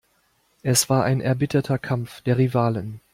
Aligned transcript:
Es 0.63 0.89
war 0.89 1.03
ein 1.03 1.21
erbitterter 1.21 1.77
Kampf 1.77 2.21
der 2.21 2.39
Rivalen. 2.39 3.01